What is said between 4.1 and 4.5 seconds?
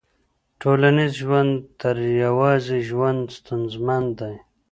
دی.